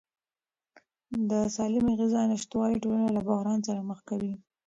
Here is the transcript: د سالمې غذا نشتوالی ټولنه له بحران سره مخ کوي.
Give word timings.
د 1.29 1.31
سالمې 1.55 1.93
غذا 1.99 2.21
نشتوالی 2.31 2.77
ټولنه 2.83 3.09
له 3.17 3.21
بحران 3.27 3.59
سره 3.67 3.79
مخ 3.89 3.99
کوي. 4.09 4.33